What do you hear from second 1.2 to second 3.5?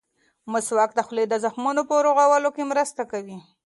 د زخمونو په رغولو کې مرسته کوي.